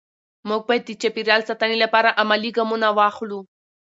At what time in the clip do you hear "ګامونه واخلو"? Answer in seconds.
2.57-3.39